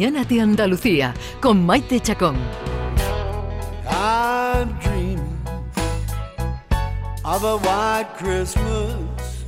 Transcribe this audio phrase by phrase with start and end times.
[0.00, 2.36] mañana de Andalucía con Maite Chacón.
[3.86, 5.20] I'm dreaming
[7.22, 9.44] of a white Christmas,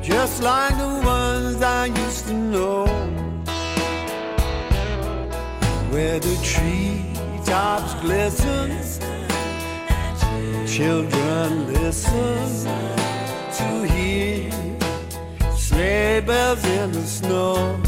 [0.00, 2.86] just like the ones I used to know,
[5.90, 8.78] where the treetops glisten,
[10.68, 12.68] children listen
[13.58, 14.52] to hear
[15.56, 17.87] sleigh bells in the snow.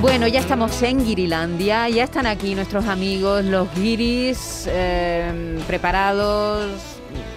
[0.00, 6.70] Bueno, ya estamos en Guirilandia, ya están aquí nuestros amigos, los guiris, eh, preparados,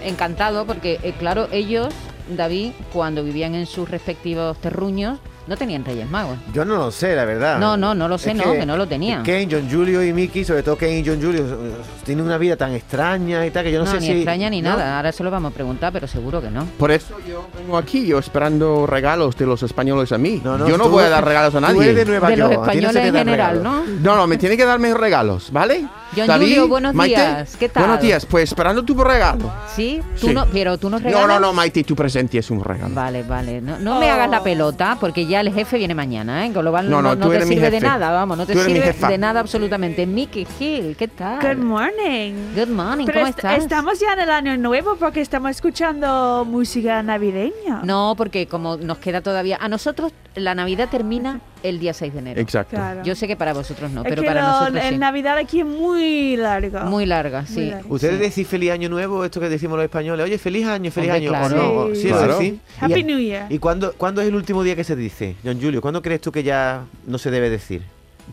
[0.04, 1.92] encantados, porque claro, ellos,
[2.30, 6.38] David, cuando vivían en sus respectivos terruños, no tenían Reyes Magos.
[6.54, 7.60] Yo no lo sé, la verdad.
[7.60, 9.24] No, no, no lo sé, Es no, que no lo tenían.
[9.24, 11.74] Kane, John Julio y Mickey, sobre todo Kane y John Julio, eh,
[12.06, 14.12] tienen una vida tan extraña y tal que yo no, No, sé ni si.
[14.14, 14.70] extraña ni ¿no?
[14.70, 16.66] nada, ahora se lo vamos a preguntar, pero seguro que no.
[16.78, 20.42] Por eso yo vengo aquí, yo esperando regalos de los españoles a mí.
[20.44, 21.84] No, no, yo no tú- voy a dar regalos a Tú nadie.
[21.84, 23.64] eres de Nueva De los York, no se españoles en general, regalos.
[23.64, 24.12] ¿no?
[24.12, 25.86] No, no, me tiene que darme regalos, ¿vale?
[26.16, 27.84] John David, Julio, buenos Maite, días, ¿qué tal?
[27.84, 29.50] Buenos días, pues esperando tu regalo.
[29.74, 30.02] ¿Sí?
[30.20, 30.34] ¿Tú Sí.
[30.34, 31.28] No, pero tú nos No, regalas...
[31.28, 32.94] no, no, Maite, tu presente es un regalo.
[32.94, 33.62] Vale, vale.
[33.62, 36.54] No, no me hagas la pelota porque ya el jefe viene mañana, ¿eh?
[36.54, 39.08] Con lo cual No, no, no, te sirve de nada, vamos, no te sirve jefa.
[39.10, 40.06] de nada absolutamente.
[40.06, 41.40] Mickey Hill, ¿qué tal?
[41.42, 42.34] Good morning.
[42.56, 43.58] Good morning, Pero ¿cómo est- estás?
[43.64, 47.82] estamos ya en el año nuevo porque estamos escuchando música navideña.
[47.84, 49.58] No, porque como nos queda todavía...
[49.60, 52.42] A nosotros la Navidad termina el día 6 de enero.
[52.42, 52.76] Exacto.
[52.76, 53.04] Claro.
[53.04, 54.98] Yo sé que para vosotros no, Es pero que para lo- nosotros el sí.
[55.00, 56.80] Navidad aquí es muy largo.
[56.82, 57.70] Muy larga, sí.
[57.70, 57.86] larga.
[57.90, 58.22] ¿Ustedes Sí.
[58.42, 60.24] decís feliz año nuevo, esto que decimos los españoles?
[60.26, 61.30] Oye, feliz año, feliz Hombre, año.
[61.30, 61.56] claro.
[61.56, 61.80] ¿O no?
[61.92, 62.02] ¿O- Sí.
[62.04, 62.38] Sí, Claro.
[62.40, 62.60] decís?
[62.80, 63.52] Happy ¿Y, New Year.
[63.52, 65.82] ¿Y cuándo, cuándo es el último día que se dice, John Julio?
[65.82, 67.82] ¿Cuándo crees tú que ya no se debe decir?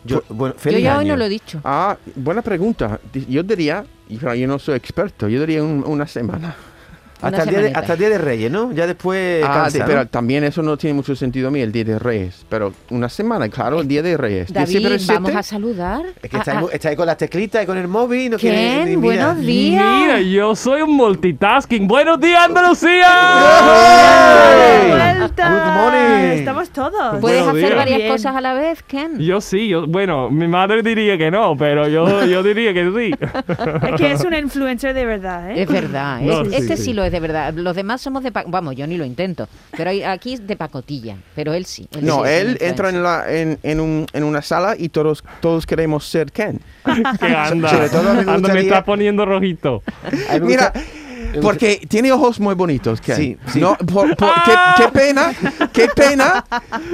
[0.05, 0.99] Yo, bueno, Yo feliz ya año.
[0.99, 1.59] hoy no lo he dicho.
[1.63, 2.99] Ah, buena pregunta.
[3.27, 6.55] Yo diría, yo no soy experto, yo diría un- una semana.
[7.21, 8.71] Hasta, el día de, hasta el día de Reyes, ¿no?
[8.71, 9.85] Ya después Ah, cansa, de- ¿no?
[9.85, 12.45] pero también eso no tiene mucho sentido a mí, el Día de Reyes.
[12.49, 14.51] Pero una semana, claro, el Día de Reyes.
[14.53, 15.13] David, 17.
[15.13, 16.01] vamos a saludar.
[16.21, 18.31] Es que a- está, ahí, a- está con las teclitas y con el móvil.
[18.31, 19.83] No quiere ni buenos días.
[20.01, 21.87] Mira, yo soy un multitasking.
[21.87, 23.07] ¡Buenos días, Andalucía!
[24.87, 25.49] ¡Vuelta!
[25.49, 26.37] Good morning.
[26.39, 27.19] Estamos todos.
[27.19, 27.75] ¿Puedes Buenos hacer días.
[27.77, 28.11] varias Bien.
[28.11, 29.19] cosas a la vez, Ken?
[29.19, 33.11] Yo sí, yo, bueno, mi madre diría que no, pero yo, yo diría que sí.
[33.89, 35.61] Es que es un influencer de verdad, ¿eh?
[35.63, 36.93] Es verdad, No, es- sí, este sí, sí.
[36.93, 37.53] lo es de verdad.
[37.53, 38.31] Los demás somos de...
[38.47, 41.87] Vamos, yo ni lo intento, pero hay- aquí es de pacotilla, pero él sí.
[41.93, 44.89] él No, sí es él entra en, la, en, en, un, en una sala y
[44.89, 46.59] todos, todos queremos ser Ken.
[47.19, 49.83] que anda, sobre todo me anda, me está poniendo rojito.
[50.41, 50.73] Mira,
[51.41, 53.15] porque tiene ojos muy bonitos, Ken.
[53.15, 53.59] Sí, sí.
[53.59, 55.31] No, por- por- qué, qué pena,
[55.73, 56.43] qué pena.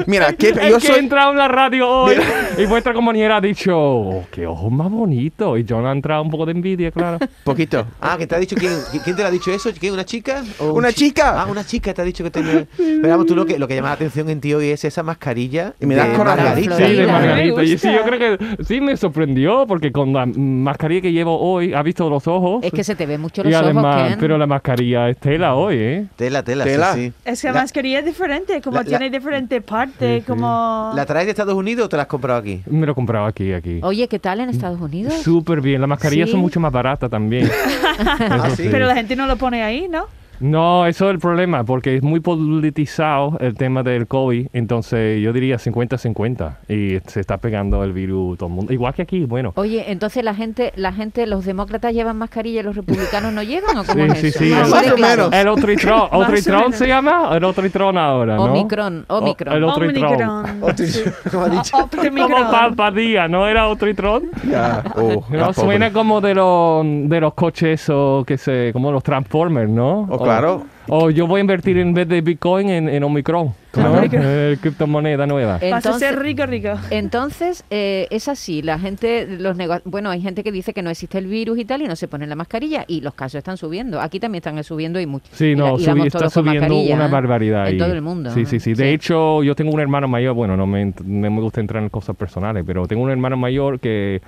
[0.05, 0.95] Mira, qué, Es yo que soy...
[0.97, 2.15] he entrado en la radio hoy
[2.57, 5.59] y vuestra compañera ha dicho, "Oh, qué ojos más bonitos.
[5.59, 7.19] Y yo ha entrado un poco de envidia, claro.
[7.43, 7.85] Poquito.
[8.01, 8.73] Ah, que te ha dicho quién,
[9.03, 10.43] quién te lo ha dicho eso, ¿Quién, una chica?
[10.59, 11.41] ¿O un Una chi- chica.
[11.41, 12.65] Ah, una chica te ha dicho que tenía.
[12.77, 15.03] Pero vamos, tú lo que lo que llama la atención en ti hoy es esa
[15.03, 16.41] mascarilla Y me das de coraje.
[16.43, 16.77] Margarita.
[16.77, 17.07] Sí, de.
[17.07, 17.63] Margarita.
[17.63, 21.73] Y sí, yo creo que sí me sorprendió porque con la mascarilla que llevo hoy
[21.73, 22.63] ha visto los ojos.
[22.63, 24.19] Es que se te ven mucho y los además, ojos, Ken.
[24.25, 26.05] Pero la mascarilla es tela hoy, ¿eh?
[26.15, 26.93] Tela, tela, Tela.
[26.93, 27.13] sí, sí.
[27.25, 30.91] Es que la, La- mascarilla es diferente, como la- la- tiene diferente parte, como...
[30.95, 32.61] ¿La traes de Estados Unidos o te la has comprado aquí?
[32.65, 33.79] Me lo he comprado aquí, aquí.
[33.83, 35.13] Oye, ¿qué tal en Estados Unidos?
[35.21, 35.79] Súper bien.
[35.81, 36.31] Las mascarillas Sí.
[36.31, 37.49] son mucho más baratas también.
[37.97, 38.63] Ah, Eso sí.
[38.63, 38.69] sí.
[38.71, 40.07] Pero la gente no lo pone ahí, ¿no?
[40.39, 44.47] No, eso es el problema, porque es muy politizado el tema del COVID.
[44.53, 46.57] Entonces, yo diría 50-50.
[46.69, 48.73] Y se está pegando el virus todo el mundo.
[48.73, 49.53] Igual que aquí, bueno.
[49.55, 53.77] Oye, entonces la gente, la gente, los demócratas llevan mascarilla y los republicanos no llevan,
[53.77, 54.39] ¿o cómo Sí, es sí, eso?
[54.39, 54.53] sí.
[54.53, 55.31] Así Más de o menos.
[55.33, 55.45] El
[55.85, 56.75] Más o ¿Otritron menos.
[56.75, 57.29] se llama?
[57.35, 58.43] El Otritron ahora, ¿no?
[58.43, 59.55] Omicron, O- Omicron.
[59.55, 60.45] el Otritron.
[60.61, 62.15] Omicron.
[62.15, 64.23] Como Palpadía, ¿no era Otritron?
[64.49, 64.83] Ya.
[64.95, 65.91] Oh, No, suena pobre.
[65.93, 70.07] como de los de los coches o que se como los Transformers, ¿no?
[70.25, 70.65] Claro.
[70.87, 74.01] O yo voy a invertir en vez de Bitcoin en, en Omicron, ¿no?
[74.11, 75.53] Eh, criptomoneda nueva.
[75.53, 76.69] Vas a Entonces, ser rico, rico.
[76.91, 80.91] entonces eh, es así, la gente, los nego- bueno, hay gente que dice que no
[80.91, 83.57] existe el virus y tal y no se ponen la mascarilla y los casos están
[83.57, 83.99] subiendo.
[83.99, 85.25] Aquí también están subiendo y mucho.
[85.31, 87.09] Sí, no, y subi- está subiendo una ¿eh?
[87.11, 87.61] barbaridad.
[87.67, 87.77] En ahí.
[87.79, 88.29] todo el mundo.
[88.31, 88.75] Sí, sí, sí.
[88.75, 91.89] De hecho, yo tengo un hermano mayor, bueno, no me, no me gusta entrar en
[91.89, 94.21] cosas personales, pero tengo un hermano mayor que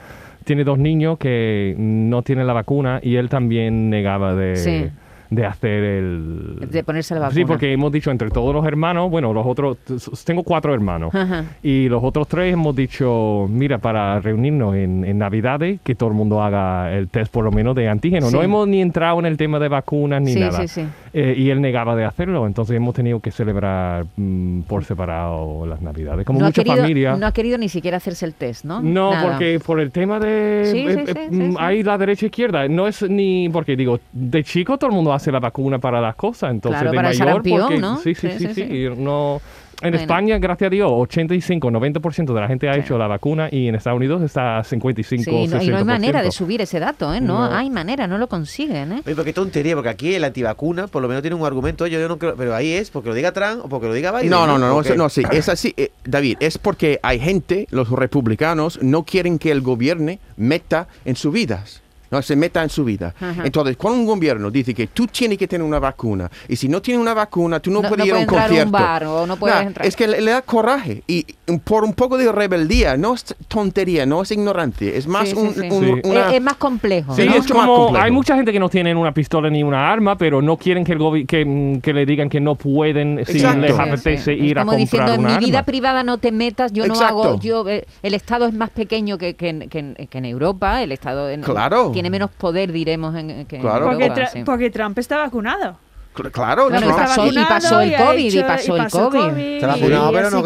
[0.44, 4.56] tiene dos niños que no tienen la vacuna y él también negaba de...
[4.56, 4.86] Sí.
[5.30, 6.68] De hacer el...
[6.72, 7.36] De ponerse la vacuna.
[7.36, 9.78] Sí, porque hemos dicho entre todos los hermanos, bueno, los otros,
[10.26, 11.14] tengo cuatro hermanos.
[11.14, 11.44] Ajá.
[11.64, 16.16] Y los otros tres hemos dicho, mira, para reunirnos en, en Navidades, que todo el
[16.16, 18.28] mundo haga el test por lo menos de antígeno.
[18.28, 18.36] Sí.
[18.36, 20.60] No hemos ni entrado en el tema de vacunas ni Sí, nada.
[20.62, 20.88] sí, sí.
[21.20, 25.82] Eh, y él negaba de hacerlo, entonces hemos tenido que celebrar mm, por separado las
[25.82, 27.16] Navidades, como no, ha mucha querido, familia.
[27.16, 28.84] no ha querido ni siquiera hacerse el test, ¿no?
[28.84, 29.32] No, Nada.
[29.32, 30.70] porque por el tema de...
[30.72, 31.58] Sí, eh, sí, eh, sí, sí, mm, sí.
[31.60, 32.68] Hay la derecha e izquierda.
[32.68, 33.50] No es ni...
[33.50, 36.52] Porque digo, de chico todo el mundo hace la vacuna para las cosas.
[36.52, 37.28] Entonces Claro, de para el mayor...
[37.30, 37.98] sarampión, porque, ¿no?
[37.98, 39.42] Sí, sí, Sí, sí, no...
[39.80, 39.98] En Bueno.
[40.02, 42.80] España, gracias a Dios, 85, 90% de la gente ha Sí.
[42.80, 45.84] hecho la vacuna y en Estados Unidos está a 55, Sí, no- y no hay
[45.84, 46.32] manera de 60%.
[46.32, 47.22] subir ese dato, ¿eh?
[47.22, 47.56] No, No.
[47.56, 48.96] hay manera, no lo consiguen, ¿eh?
[49.06, 52.00] Oye, pero qué tontería, porque aquí el antivacuna por lo menos tiene un argumento, yo,
[52.00, 54.32] yo no creo, pero ahí es porque lo diga Trump o porque lo diga Biden.
[54.32, 57.20] No, no, no, no, Porque- eso- no, sí, es así, eh, David, es porque hay
[57.20, 61.84] gente, los republicanos, no quieren que el gobierno meta en sus vidas.
[62.10, 63.14] No, se meta en su vida.
[63.20, 63.44] Ajá.
[63.46, 66.82] Entonces, cuando un gobierno dice que tú tienes que tener una vacuna, y si no
[66.82, 69.56] tienes una vacuna, tú no, No- puedes no ir a un bar o no puedes
[69.58, 69.86] Nah, entrar.
[69.88, 71.04] Es que le, le da coraje.
[71.08, 71.26] Y
[71.64, 75.54] por un poco de rebeldía, no es tontería, no es ignorancia, es más Sí, un,
[75.54, 75.62] sí.
[75.70, 76.02] un- Sí.
[76.04, 77.16] una- Es, es más complejo.
[77.16, 77.32] Sí, ¿no?
[77.32, 77.36] ¿no?
[77.38, 78.06] es Mucho más como complejo.
[78.06, 80.94] hay mucha gente que no tienen una pistola ni una arma, pero no quieren que
[80.94, 83.60] el que, mm, que le digan que no pueden si Exacto.
[83.62, 86.32] les Sí, apetece Es ir a como comprar diciendo, en mi vida privada no te
[86.32, 89.80] metas, yo no hago, yo eh, el Estado es más pequeño que, que, en- que
[89.80, 91.92] en- que en Europa, el Estado en- Claro.
[91.98, 93.86] Tiene menos poder, diremos, en, que en Claro.
[93.88, 94.44] Porque, Europa, Tra- sí.
[94.44, 95.78] porque Trump está vacunado.
[96.16, 99.20] Cl- Claro, Bueno, y pasó- y vacunado pasó el COVID, y hecho- pasó el COVID.
[99.62, 99.74] No,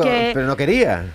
[0.01, 1.05] que- pero no quería.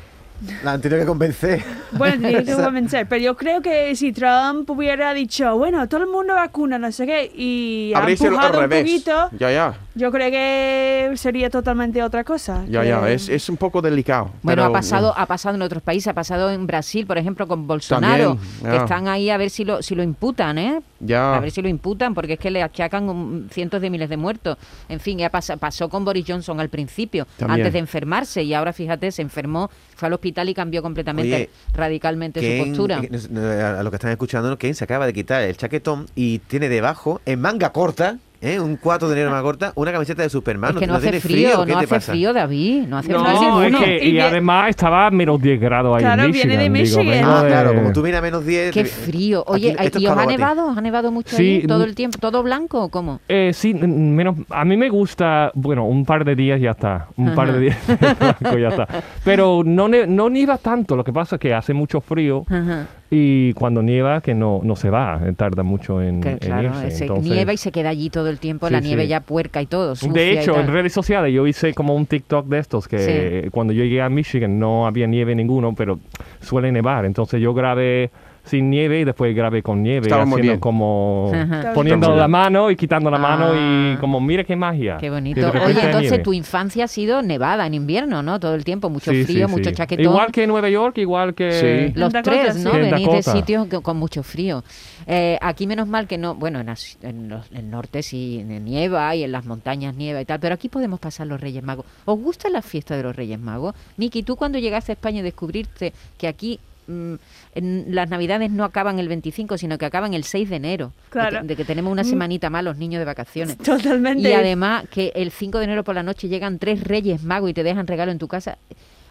[0.62, 1.62] La han tenido que convencer.
[1.92, 6.08] Bueno, tenía que convencer, pero yo creo que si Trump hubiera dicho, bueno, todo el
[6.10, 8.82] mundo vacuna, no sé qué, y ha empujado un revés.
[8.82, 12.64] poquito, Ya, ya, yo creo que sería totalmente otra cosa.
[12.68, 14.26] ya, que- ya, es, es un poco delicado.
[14.42, 17.46] Bueno, pero, ha pasado, ha pasado en otros países, ha pasado en Brasil, por ejemplo,
[17.48, 18.76] con Bolsonaro, También, que ya.
[18.76, 20.80] están ahí a ver si lo, si lo imputan, ¿eh?
[21.00, 21.34] Ya.
[21.36, 24.56] A ver si lo imputan, porque es que le achacan cientos de miles de muertos.
[24.88, 27.60] En fin, ya pasa- pasó con Boris Johnson al principio, También.
[27.60, 31.50] antes de enfermarse, y ahora fíjate, se enfermó, fue al hospital y cambió completamente, Oye,
[31.74, 33.00] radicalmente su Ken, postura.
[33.02, 36.68] eh, a lo que están escuchando, Ken se acaba de quitar el chaquetón y tiene
[36.68, 38.60] debajo, en manga corta, ¿eh?
[38.60, 40.74] un 4 de enero manga corta, una camiseta de Superman.
[40.74, 42.12] es que no, hace tiene frío, ¿Qué no te hace pasa?
[42.12, 43.62] frío, David, no hace No, frío.
[43.62, 46.72] es que, Y y además estaba a menos 10 grados ahí Claro, en viene Michigan.
[46.72, 47.18] de digo, Michigan.
[47.20, 48.72] vengo Ah, de- claro, como tú vienes a menos 10.
[48.72, 49.40] Qué frío.
[49.42, 50.70] aquí- Oye, esto es ¿y os ha nevado?
[50.70, 52.18] ¿Ha nevado mucho Sí, ahí todo el tiempo?
[52.18, 53.20] ¿Todo blanco o cómo?
[53.28, 57.34] Eh, sí, menos, a mí me gusta, bueno, un par de días ya está, un
[57.34, 57.76] par de días
[58.40, 58.86] blanco ya está.
[59.24, 62.86] Pero no, no nieva tanto, lo que pasa es que hace mucho frío Ajá.
[63.10, 66.68] Y cuando nieva que no, no se va, eh, tarda mucho en, Que, en claro,
[66.68, 66.90] irse.
[66.90, 69.08] se entonces- nieva y se queda allí todo el tiempo, Sí, la nieve sí.
[69.08, 69.94] ya puerca y todo.
[69.94, 73.48] sucia De y hecho, en redes sociales yo hice como un TikTok de estos que
[73.52, 76.00] cuando yo llegué a Michigan no había nieve ninguno, pero
[76.40, 77.04] suele nevar.
[77.04, 78.10] Entonces yo grabé
[78.46, 80.60] sin nieve y después grabé con nieve, Estaba muy haciendo bien.
[80.60, 81.72] como Ajá.
[81.74, 83.98] poniendo Estaba la mano y quitando la mano y Ah.
[84.00, 84.96] como mira qué magia.
[84.98, 85.40] Qué Y bonito.
[85.40, 86.24] de repente Oye, hay entonces nieve.
[86.24, 88.38] tu infancia ha sido nevada en invierno, ¿no?
[88.40, 89.76] Todo el tiempo, mucho Sí, frío, sí, mucho sí.
[89.76, 90.04] chaquetón.
[90.04, 91.52] Igual que en Nueva York, igual que...
[91.52, 91.98] Sí.
[91.98, 92.62] Los En Dakota, tres, sí.
[92.64, 92.70] ¿no?
[92.74, 93.32] En Venís de Dakota.
[93.32, 94.62] sitios que- con mucho frío.
[95.06, 98.44] Eh, aquí menos mal que no, bueno, en, las- en los- en el norte sí
[98.44, 101.86] nieva y en las montañas nieva y tal, pero aquí podemos pasar los Reyes Magos.
[102.04, 103.74] ¿Os gusta la fiesta de los Reyes Magos?
[103.96, 107.14] Miki, tú cuando llegaste a España y descubriste que aquí mm,
[107.54, 110.92] en las navidades no acaban el 25, sino que acaban el 6 de enero.
[111.12, 112.06] De que, de que tenemos una Mm.
[112.06, 113.56] semanita más los niños de vacaciones.
[113.64, 114.28] Totalmente.
[114.28, 117.54] Y además que el 5 de enero por la noche llegan tres Reyes Magos y
[117.54, 118.58] te dejan regalo en tu casa.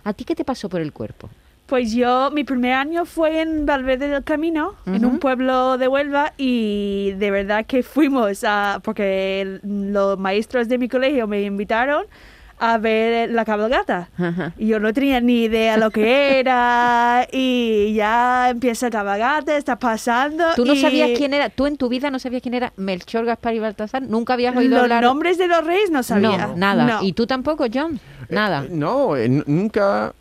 [0.03, 1.29] ¿A ti qué te pasó por el cuerpo?
[1.65, 6.33] Pues yo, mi primer año fue en Valverde del Camino, en un pueblo de Huelva,
[6.37, 12.05] y de verdad que fuimos a, porque los maestros de mi colegio me invitaron
[12.57, 14.09] a ver la cabalgata.
[14.17, 14.53] Ajá.
[14.57, 19.77] Y yo no tenía ni idea lo que era, y ya empieza la cabalgata, está
[19.77, 20.43] pasando.
[20.55, 21.49] ¿Tú no y sabías quién era?
[21.49, 24.03] ¿Tú en tu vida no sabías quién era Melchor, Gaspar y Baltasar?
[24.03, 25.03] ¿Nunca habías oído Los hablar?
[25.03, 26.47] nombres de los reyes no sabía.
[26.47, 26.85] No, nada.
[26.85, 27.03] No.
[27.03, 27.99] ¿Y tú tampoco, John?
[28.29, 28.63] Nada.
[28.65, 30.13] Eh, no, eh, n- nunca.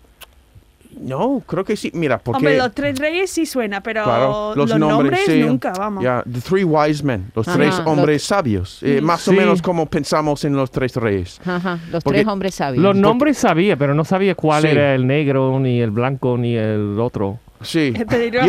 [1.00, 1.90] No, creo que sí.
[1.94, 2.38] Mira, porque.
[2.38, 5.40] Hombre, los tres reyes sí suena, pero Claro, los, nombres, sí.
[5.40, 6.02] nunca, vamos.
[6.02, 8.78] Ya, the three wise men, los Ajá, tres los- hombres sabios.
[8.82, 11.40] eh, más o menos como pensamos en los tres reyes.
[11.44, 12.82] Ajá, los Porque tres hombres sabios.
[12.82, 14.68] Los nombres sabía, pero no sabía cuál Sí.
[14.68, 17.38] era el negro, ni el blanco, ni el otro.
[17.62, 17.92] Sí.
[17.96, 18.06] Yo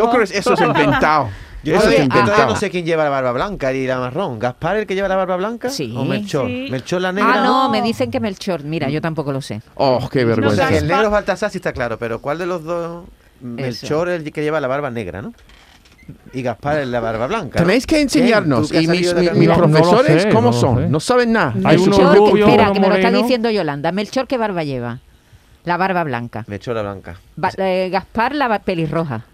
[0.09, 1.29] creo que eso es inventado.
[1.65, 2.47] Yo, eso Oye, inventado.
[2.47, 4.37] no sé quién lleva la barba blanca y la marrón.
[4.39, 5.69] ¿Gaspar el que lleva la barba blanca?
[5.69, 5.93] Sí.
[5.97, 6.47] ¿O Melchor?
[6.47, 6.67] Sí.
[6.69, 7.33] ¿Melchor la negra?
[7.41, 8.63] Ah, no, me dicen que Melchor.
[8.63, 9.61] Mira, yo tampoco lo sé.
[9.75, 10.55] Oh, qué O vergüenza.
[10.55, 13.05] sea, que el negro es Baltasar sí está claro, pero ¿cuál de los dos?
[13.41, 15.33] Melchor es el que lleva la barba negra, ¿no?
[16.33, 17.59] Y Gaspar es la barba blanca.
[17.59, 17.65] ¿no?
[17.65, 18.67] Tenéis que enseñarnos.
[18.67, 20.77] ¿Tú que has Y mis, mi- No, no profesores, sé, ¿cómo no son?
[20.83, 20.87] sé.
[20.89, 21.53] No saben nada.
[21.63, 23.91] Hay uno Melchor, que- rubio, espera, que me lo está diciendo Yolanda.
[23.91, 24.99] Melchor, ¿qué barba lleva?
[25.63, 26.43] La barba blanca.
[26.47, 27.15] Melchor la blanca.
[27.35, 29.25] Ba- eh, Gaspar, la pelirroja.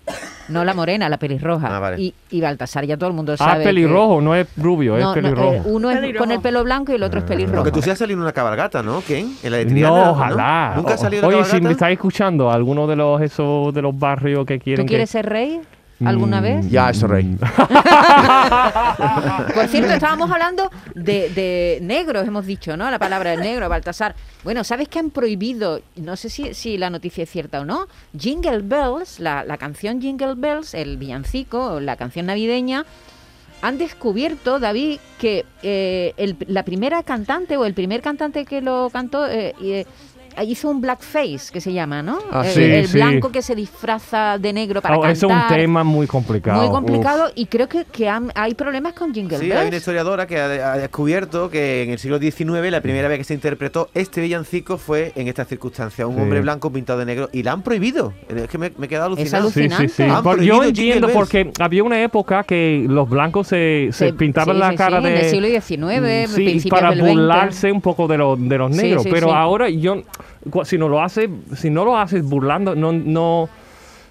[0.50, 1.76] No la morena, la pelirroja.
[1.76, 2.02] Ah, vale.
[2.02, 3.60] y, y Baltasar ya todo el mundo Ah, sabe.
[3.60, 5.62] que- pelirrojo, no es rubio, No, es pelirrojo.
[5.70, 6.24] uno es Pelirrojo.
[6.24, 7.58] con el pelo blanco y el otro es pelirrojo.
[7.58, 9.36] Porque tú sí has salido en una cabalgata, ¿no, Ken?
[9.44, 10.12] En la de Triana, no, ¿no?
[10.12, 10.74] ojalá.
[10.76, 11.72] ¿Nunca has salido en Oye, una si me cabalgata?
[11.74, 15.12] estáis escuchando, alguno de los esos de los barrios que quieren ¿Tú quieres que...
[15.14, 15.62] ser rey
[16.06, 16.70] alguna Mm, vez?
[16.70, 17.38] Ya es rey.
[19.54, 22.90] Por cierto, estábamos hablando de, de negros, hemos dicho, ¿no?
[22.90, 24.16] La palabra negro, Baltasar.
[24.44, 27.88] Bueno, ¿sabes que han prohibido, no sé si, si la noticia es cierta o no,
[28.18, 32.86] Jingle Bells, la, la canción Jingle Bells, el villancico, la canción navideña,
[33.64, 38.90] han descubierto, David, que eh, el- la primera cantante o el primer cantante que lo
[38.92, 39.86] cantó eh, eh,
[40.44, 42.20] hizo un blackface, que se llama, ¿no?
[42.32, 42.94] Ah, Eh, sí, el sí.
[42.98, 45.12] blanco que se disfraza de negro para Oh, cantar.
[45.18, 46.58] eso es un tema muy complicado.
[46.60, 46.74] Muy uf.
[46.74, 49.60] complicado y creo que, que han- hay problemas con Jingle Sí, Bells.
[49.62, 53.18] hay una historiadora que ha, ha descubierto que en el siglo XIX la primera vez
[53.20, 56.22] que se interpretó este villancico fue en esta circunstancia, un Sí.
[56.22, 58.14] hombre blanco pintado de negro y la han prohibido.
[58.30, 59.50] Es que me, me he quedado Es alucinado.
[59.50, 60.04] Sí, sí, sí.
[60.04, 60.30] Alucinante.
[60.40, 64.60] Han yo entiendo porque había una época que los blancos se, se Se- pintaban sí,
[64.60, 65.10] la sí, cara sí, de...
[65.12, 68.76] en el siglo XIX, Sí, principios para del burlarse un poco de, los de los
[68.76, 69.04] Sí, negros.
[69.04, 69.34] sí, pero sí.
[69.36, 70.02] ahora yo,
[70.64, 73.50] si no lo hace, si no lo haces burlando, no, no.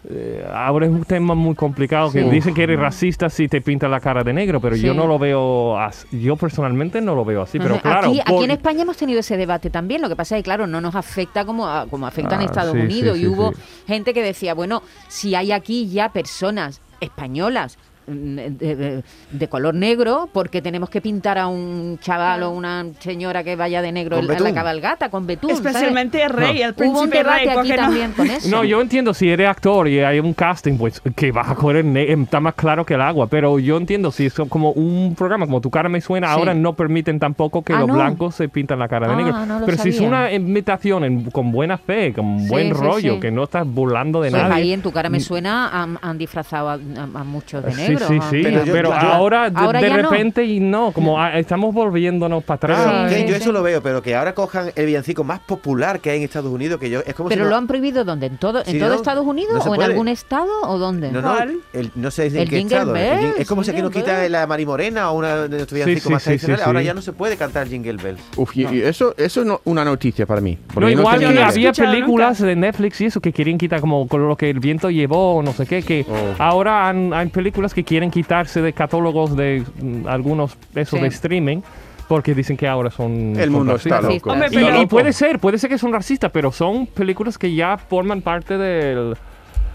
[0.08, 2.30] eh, ahora es un tema muy complicado que Sí.
[2.30, 5.18] dicen que eres racista si te pintas la cara de negro, pero yo no lo
[5.18, 7.82] veo as- yo personalmente no lo veo así, pero Ajá.
[7.82, 10.00] claro, aquí, en España hemos tenido ese debate también.
[10.00, 12.44] Lo que pasa es que, claro, no nos afecta como, a- como afecta en Ah,
[12.46, 13.18] Estados sí, Unidos.
[13.18, 13.60] sí, y hubo sí.
[13.88, 17.76] gente que decía, bueno, si hay aquí ya personas españolas
[18.10, 23.82] de, color negro, porque tenemos que pintar a un chaval o una señora que vaya
[23.82, 25.50] de negro en la cabalgata con betún?
[25.50, 25.66] ¿sabes?
[25.66, 27.48] Especialmente el rey, el Hubo un príncipe debate rey.
[27.58, 28.48] aquí no- también con eso.
[28.48, 31.84] No, yo entiendo si eres actor y hay un casting, pues que vas a coger
[31.84, 33.26] ne- está más claro que el agua.
[33.28, 36.34] Pero yo entiendo si es como un programa como Tu cara me suena, Sí.
[36.38, 37.94] ahora no permiten tampoco que Ah, los no.
[37.94, 39.46] blancos se pintan la cara de Ah, negro.
[39.46, 43.14] no pero si es una invitación en- con buena fe, con Sí, buen sí, rollo,
[43.14, 43.20] sí.
[43.20, 44.54] que no estás burlando de Pues nadie.
[44.54, 46.76] ahí en tu cara me suena, han, han disfrazado a, a-
[47.20, 49.96] a muchos de Sí, sí, sí, Pero pero, yo- yo- ahora, de, Ahora de ya
[49.98, 50.10] no.
[50.10, 53.10] repente y no, como ah, estamos volviéndonos para atrás.
[53.12, 53.32] Yo sí.
[53.34, 56.52] eso lo veo, pero que ahora cojan el villancico más popular que hay en Estados
[56.52, 58.26] Unidos, que yo es como Pero si no- lo han prohibido ¿dónde?
[58.26, 58.94] ¿En todo, Sí, en todo ¿no?
[58.96, 61.10] Estados Unidos No o en algún estado o dónde?
[61.12, 61.36] No, no,
[61.72, 62.92] el- no sé en El qué Jingle estado.
[62.92, 66.02] Bells, es como si aquí nos quita la Marimorena o una de nuestros Sí, villancicos
[66.08, 66.62] sí, más sí, tradicionales.
[66.64, 66.86] sí, Ahora sí.
[66.86, 68.20] ya no se puede cantar Jingle Bells.
[68.36, 70.58] Uf, y, y eso, eso es no- una noticia para mí.
[70.74, 74.26] No, yo igual que había películas de Netflix y eso que querían quitar como con
[74.28, 76.34] lo que el viento llevó, no sé qué, que Oh.
[76.42, 81.02] ahora hay películas que quieren quitarse de catálogos de mm, algunos esos Sí.
[81.02, 81.60] de streaming
[82.08, 84.14] porque dicen que ahora son El son mundo está racistas.
[84.14, 84.32] loco.
[84.32, 87.76] Hombre, Y, y puede ser, puede ser que son racistas, pero son películas que ya
[87.78, 89.16] forman parte del-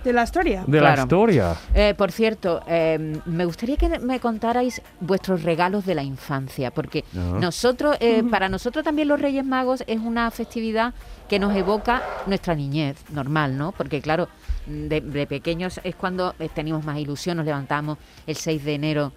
[0.05, 0.63] de la historia.
[0.65, 0.95] de Claro.
[0.95, 1.55] la historia.
[1.73, 7.03] Eh, por cierto, eh, me gustaría que me contarais vuestros regalos de la infancia, porque
[7.13, 10.93] nosotros, eh, para nosotros también los Reyes Magos es una festividad
[11.27, 13.71] que nos evoca nuestra niñez, normal, ¿no?
[13.71, 14.29] Porque claro,
[14.67, 17.97] de, de pequeños es cuando eh, teníamos más ilusión, nos levantamos
[18.27, 19.11] el 6 de enero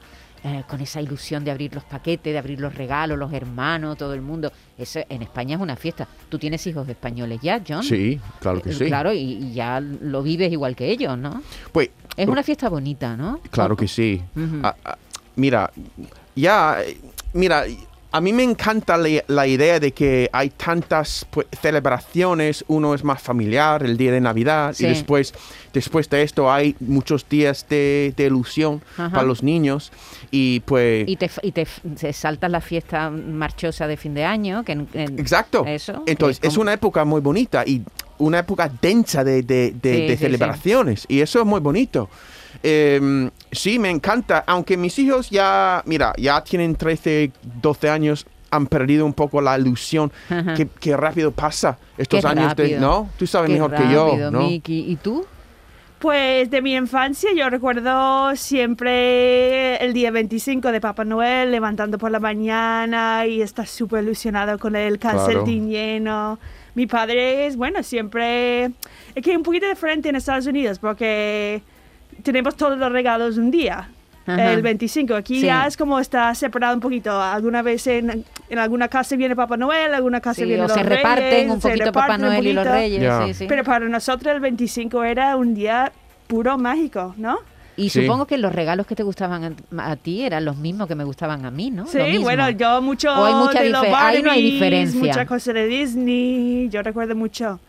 [0.44, 4.14] eh, con esa ilusión de abrir los paquetes, de abrir los regalos, los hermanos, todo
[4.14, 4.52] el mundo.
[4.76, 6.06] Eso en España es una fiesta.
[6.28, 7.82] Tú tienes hijos españoles ya, John.
[7.82, 8.84] Sí, claro que Eh, sí.
[8.86, 11.42] Claro, y, y ya lo vives igual que ellos, ¿no?
[11.72, 13.40] Pues, Es una fiesta bonita, ¿no?
[13.50, 14.22] Claro que sí.
[14.62, 14.96] Ah, ah,
[15.36, 15.70] mira,
[16.34, 16.98] ya, eh,
[17.32, 17.64] mira,
[18.10, 23.04] a mí me encanta la, la idea de que hay tantas pues, celebraciones, uno es
[23.04, 24.84] más familiar, el día de Navidad, Sí.
[24.86, 25.34] y después,
[25.72, 29.10] después de esto hay muchos días de, de ilusión Ajá.
[29.10, 29.92] para los niños,
[30.30, 31.08] y pues...
[31.08, 31.66] Y te, y te,
[32.12, 34.64] saltas la fiesta marchosa de fin de año.
[34.64, 35.64] Que en- en- Exacto.
[35.66, 36.02] Eso.
[36.06, 37.82] Entonces, es una época muy bonita y
[38.18, 40.16] una época densa de, de- de- Sí, de sí, sí.
[40.24, 41.04] celebraciones.
[41.08, 42.08] Y eso es muy bonito.
[42.62, 44.44] Eh, sí, me encanta.
[44.46, 49.58] Aunque mis hijos ya, mira, ya tienen 13, 12 años, han perdido un poco la
[49.58, 50.10] ilusión.
[50.28, 52.78] Que, que rápido pasa estos Qué años de...
[52.78, 53.10] ¿No?
[53.18, 54.40] Tú sabes Qué mejor que yo, ¿no?
[54.40, 54.90] Miki.
[54.90, 55.26] ¿Y tú?
[55.98, 62.12] Pues de mi infancia yo recuerdo siempre el día 25 de Papá Noel levantando por
[62.12, 66.38] la mañana y estar súper ilusionado con el calcetín lleno.
[66.76, 68.66] Mi padre es, bueno, siempre...
[69.16, 71.62] Es que un poquito diferente en Estados Unidos porque
[72.22, 73.88] tenemos todos los regalos un día.
[74.26, 74.52] Ajá.
[74.52, 75.14] El 25.
[75.14, 75.46] Aquí Sí.
[75.46, 77.10] ya es como está separado un poquito.
[77.18, 80.72] Alguna vez en, en alguna casa viene Papá Noel, alguna casa Sí, viene o los
[80.76, 82.78] se reparten Reyes, un se poquito Papá reparten un Noel y los poquito.
[82.78, 83.00] Reyes.
[83.02, 83.26] Ya.
[83.26, 83.46] Sí, sí.
[83.48, 85.92] Pero para nosotros el 25 era un día
[86.26, 87.38] puro mágico, ¿no?
[87.78, 88.02] y Sí.
[88.02, 91.04] supongo que los regalos que te gustaban a, a ti eran los mismos que me
[91.04, 91.84] gustaban a mí, ¿no?
[91.84, 92.22] Lo Sí, mismo.
[92.24, 94.98] bueno, yo mucho O hay mucha de los ahí no hay diferencia.
[95.00, 97.60] mucha cosa de Disney, yo recuerdo mucho.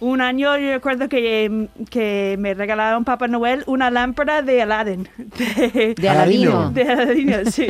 [0.00, 5.06] Un año yo recuerdo que, que me regalaron Papá Noel una lámpara de Aladdin.
[5.16, 6.70] De, De Aladino.
[6.74, 7.66] De Aladino, sí.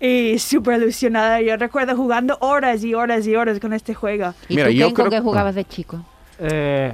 [0.00, 1.40] Y súper ilusionada.
[1.42, 4.32] Yo recuerdo jugando horas y horas y horas con este juego.
[4.48, 6.02] ¿Y Mira, tú, yo creo- qué jugabas de chico?
[6.38, 6.92] Eh,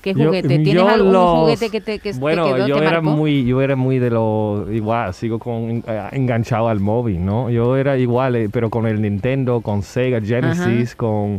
[0.00, 0.48] ¿Qué Yo- juguete?
[0.48, 3.16] ¿Tienes yo algún los- juguete que te, que te bueno, quedó, yo te era marcó?
[3.16, 7.50] muy, yo era muy de lo igual, sigo con eh, enganchado al móvil, ¿no?
[7.50, 11.38] Yo era igual, eh, pero con el Nintendo, con Sega Genesis, con,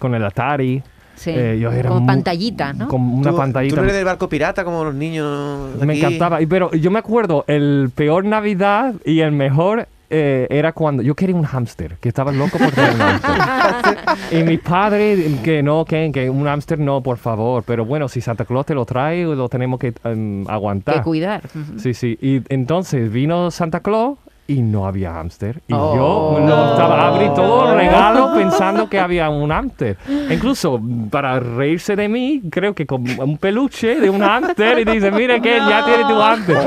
[0.00, 0.82] con el Atari.
[1.20, 2.88] Sí, eh, yo era como mu- pantallita, ¿no?
[2.88, 3.74] Con una ¿Tú, pantallita.
[3.74, 6.00] ¿Tú no eres del barco pirata como los niños de Me aquí?
[6.02, 6.40] encantaba.
[6.40, 11.14] Y- Pero yo me acuerdo, el peor Navidad y el mejor eh, era cuando yo
[11.14, 13.98] quería un hámster, que estaba loco por tener un hámster.
[14.40, 17.62] y mi padre, que no, que, que un hámster no, por favor.
[17.66, 20.94] Pero bueno, si Santa Claus te lo trae, lo tenemos que em, aguantar.
[20.96, 21.42] Que cuidar.
[21.76, 22.18] Sí, sí.
[22.20, 24.18] Y entonces vino Santa Claus
[24.50, 25.62] y no había hámster.
[25.68, 25.94] Y Oh.
[26.34, 29.96] yo lo estaba, abrí todo el regalo pensando que había un hámster.
[30.28, 35.12] Incluso para reírse de mí, creo que con un peluche de un hámster y dice,
[35.12, 36.58] mira que ya tiene tu hámster.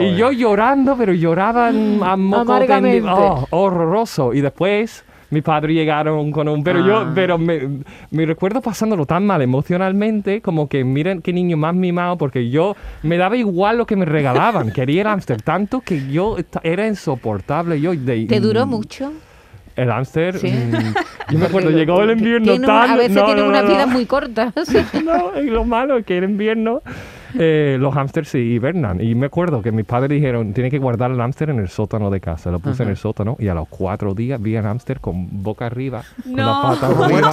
[0.00, 3.16] Y yo llorando, pero lloraba mm, a moco tendido.
[3.16, 4.34] Oh, horroroso.
[4.34, 5.05] Y después...
[5.30, 6.62] Mi padre llegaron con un...
[6.62, 6.86] Pero Ah.
[6.86, 7.80] yo, pero me,
[8.10, 12.76] me recuerdo pasándolo tan mal emocionalmente, como que miren qué niño más mimado, porque yo
[13.02, 14.70] me daba igual lo que me regalaban.
[14.72, 17.80] Quería el hámster tanto que yo era insoportable.
[17.80, 19.12] Yo de- ¿Te duró mm, mucho?
[19.74, 20.38] El hámster.
[20.38, 20.48] Sí.
[20.48, 22.90] mm, yo me acuerdo, llegó el invierno Tiene una- tan...
[22.92, 23.92] a veces no, tienen no, una no, vida no.
[23.92, 24.52] muy corta.
[25.04, 26.82] No, y lo malo es que en invierno
[27.38, 29.00] eh, los hámsters sí hibernan.
[29.00, 32.10] Y me acuerdo que mis padres dijeron, tiene que guardar el hámster en el sótano
[32.10, 32.50] de casa.
[32.50, 35.66] Lo puse en el sótano y a los cuatro días vi al hámster con boca
[35.66, 36.46] arriba, con No.
[36.46, 37.32] la pata arriba.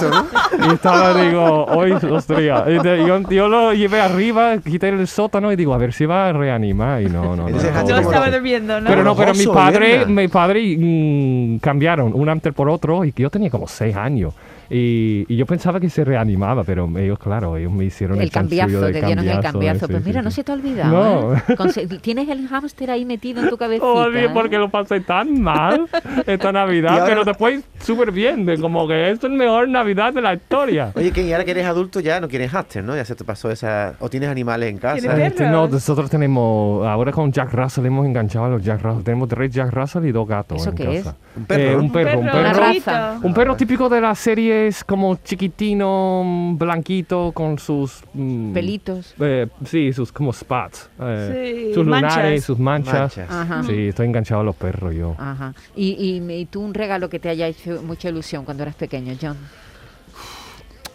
[0.58, 0.66] ¿no?
[0.70, 2.64] Y estaba, digo, hoy, hostia.
[3.06, 6.32] Yo, yo lo llevé arriba, quité el sótano y digo, a ver si va a
[6.32, 7.02] reanimar.
[7.02, 7.58] Y no, no, no.
[7.58, 8.88] Estaba durmiendo, ¿no?
[8.88, 10.20] Pero no, pero mi Oso, padre, Elena.
[10.22, 14.34] mi padre mm, cambiaron un hámster por otro y que yo tenía como seis años.
[14.70, 18.30] Y, y yo pensaba que se reanimaba, pero ellos, claro, ellos me hicieron el, El
[18.30, 19.86] cambiazo, chanchullo te del dieron el cambiazo, cambiazo.
[19.86, 20.24] sí, Pues sí, mira, sí.
[20.24, 20.92] no se te ha olvidado.
[21.28, 21.34] No.
[21.34, 21.98] ¿eh?
[22.02, 23.86] Tienes el hámster ahí metido en tu cabecita.
[23.86, 24.30] Oye, ¿eh?
[24.32, 25.86] porque lo pasé tan mal
[26.26, 30.22] esta Navidad, ahora- pero después súper bien, de como que es el mejor Navidad de
[30.22, 30.92] la historia.
[30.94, 32.96] Oye, que y ahora que eres adulto ya no quieres hámster, ¿no?
[32.96, 33.94] Ya se te pasó esa...
[34.00, 35.00] O tienes animales en casa.
[35.00, 39.02] ¿Tienes Este, no, nosotros tenemos, ahora con Jack Russell hemos enganchado a los Jack Russell.
[39.04, 41.16] Tenemos tres Jack Russell y dos gatos ¿Eso en qué casa.
[41.36, 42.40] Un perro, Eh, un perro, un Un perro.
[42.40, 42.90] Una perrito.
[42.90, 43.18] raza.
[43.22, 44.18] Un perro típico de las
[44.54, 48.02] series como chiquitino, blanquito, con sus...
[48.14, 49.14] mm, Pelitos.
[49.20, 50.88] eh, sí, sus como spots.
[51.00, 52.16] eh, Sí, sus manchas.
[52.16, 53.16] lunares, sus manchas.
[53.16, 53.30] Manchas.
[53.30, 53.62] Ajá.
[53.64, 55.14] Sí, estoy enganchado a los perros yo.
[55.18, 55.54] Ajá.
[55.76, 59.14] ¿Y, y, y tú un regalo que te haya hecho mucha ilusión cuando eras pequeño,
[59.20, 59.36] John?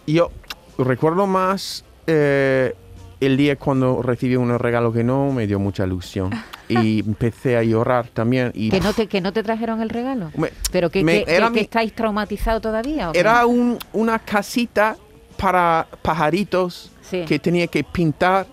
[0.06, 0.30] Yo
[0.78, 2.74] recuerdo más eh,
[3.20, 6.30] el día cuando recibí un regalo que no me dio mucha ilusión.
[6.70, 8.52] y empecé a llorar también.
[8.54, 10.30] Y ¿Que no te, que no te trajeron el regalo?
[10.36, 13.10] me- ¿Pero que, me- que- era que- mi- que estáis traumatizados todavía?
[13.10, 14.96] o era un- una casita
[15.36, 17.24] para pajaritos Sí.
[17.26, 18.46] que tenía que pintar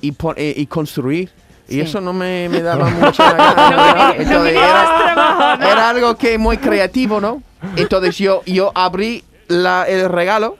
[0.00, 1.30] y, pon- eh, y construir.
[1.68, 1.80] Y Sí.
[1.80, 4.44] eso no me, me daba mucha gana, ¿no?
[4.44, 7.42] Era, era algo que muy creativo, ¿no?
[7.76, 10.56] Entonces yo, yo abrí la- el regalo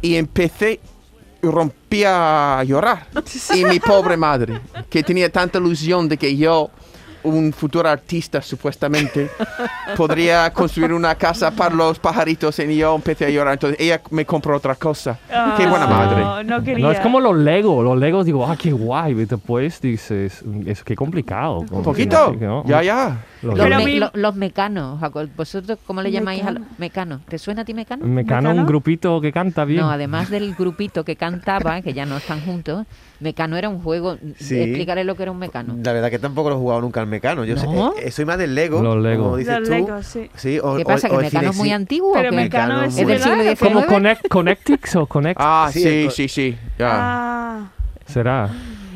[0.00, 0.80] y empecé
[1.44, 3.06] y rompí a llorar.
[3.54, 6.70] Y mi pobre madre, que tenía tanta ilusión de que yo,
[7.24, 9.28] un futuro artista supuestamente,
[9.96, 13.54] podría construir una casa para los pajaritos y yo empecé a llorar.
[13.54, 15.18] Entonces ella me compró otra cosa.
[15.56, 16.20] Qué buena madre.
[16.22, 16.84] No, no quería.
[16.84, 17.84] No, es como los Legos.
[17.84, 19.12] Los Legos digo, ah, qué guay.
[19.12, 21.58] Y después dices, es que complicado.
[21.70, 22.34] Un poquito.
[22.38, 22.64] ¿no?
[22.66, 23.24] Ya, ya.
[23.42, 25.28] Los me- lo- los mecanos, Jacob.
[25.36, 27.20] ¿Vosotros cómo le llamáis a los mecanos?
[27.28, 28.06] ¿Te suena a ti mecano?
[28.06, 29.80] Mecano, un grupito que canta bien.
[29.82, 32.86] No, además del grupito que cantaba, que ya no están juntos,
[33.20, 34.16] Mecano era un juego.
[34.38, 34.58] Sí.
[34.60, 35.76] Explicaré lo que era un mecano.
[35.82, 37.44] La verdad que tampoco lo he jugado nunca al mecano.
[37.44, 38.82] Yo eh, eh, soy más del Lego.
[38.82, 39.24] Los Lego.
[39.24, 40.02] Como dices Los tú.
[40.02, 40.30] Sí.
[40.36, 41.08] Sí, o, ¿Qué pasa?
[41.08, 42.12] o- ¿Que o el Mecano es muy antiguo?
[42.14, 42.32] Pero?
[42.32, 43.72] Mecano es ¿Es del siglo claro, XIX?
[43.72, 45.40] Como Connect, Connectix o Connect.
[45.42, 46.56] Ah, Sí, sí, sí.
[46.80, 47.68] Ah,
[48.06, 48.50] Será.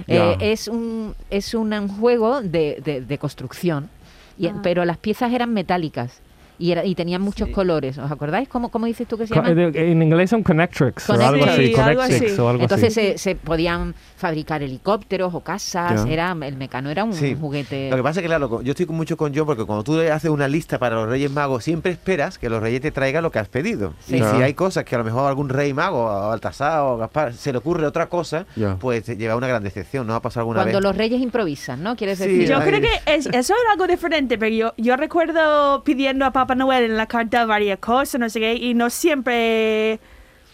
[0.06, 3.90] Eh, es un, es un, un juego de, de- de construcción,
[4.38, 4.54] y- Ah.
[4.62, 6.20] pero las piezas eran metálicas
[6.58, 7.98] y, era, y tenían muchos colores.
[7.98, 8.48] ¿Os acordáis?
[8.48, 9.50] ¿Cómo, cómo dices tú que se llama?
[9.50, 11.48] eh, En inglés son Connectrix o algo Connectrix.
[11.52, 11.66] así.
[11.74, 12.40] Sí, algo Connectrix así.
[12.40, 13.06] o algo Entonces así.
[13.12, 16.04] se, se podían fabricar helicópteros o casas.
[16.04, 16.12] Ya.
[16.12, 17.36] Era, el mecano era un Sí.
[17.40, 17.90] juguete.
[17.90, 20.30] Lo que pasa es que, claro, yo estoy mucho con John porque cuando tú haces
[20.30, 23.38] una lista para los Reyes Magos, siempre esperas que los Reyes te traigan lo que
[23.38, 23.94] has pedido.
[24.00, 24.16] Sí.
[24.16, 24.30] Y Ya.
[24.34, 27.52] si hay cosas que a lo mejor algún Rey Mago, o Baltasar o Gaspar, se
[27.52, 28.76] le ocurre otra cosa, Ya.
[28.76, 30.06] pues te lleva una gran decepción.
[30.06, 30.84] ¿No ha pasado alguna Cuando vez?
[30.84, 31.94] los reyes improvisan, ¿no?
[31.96, 32.48] Quieres Sí, decir.
[32.48, 36.47] yo creo que es- eso era algo diferente, pero yo, yo recuerdo pidiendo a Papá
[36.56, 39.98] Noel en la carta varias cosas, no sé qué, y no siempre...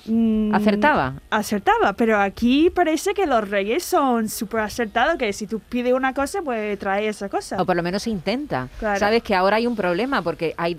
[0.07, 1.15] mm, ¿Acertaba?
[1.31, 6.13] Acertaba, pero aquí parece que los reyes son súper acertados, que si tú pides una
[6.13, 7.61] cosa, pues trae esa cosa.
[7.61, 8.69] O por lo menos se intenta.
[8.79, 8.99] Claro.
[9.01, 10.75] Sabes que ahora hay un problema porque hay